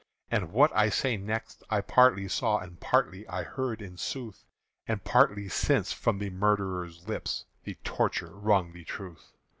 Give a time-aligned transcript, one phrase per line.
[0.31, 4.45] And what I say next I partly saw And partly I heard in sooth,
[4.87, 9.31] And partly since from the murderers' lips The torture wrung the truth.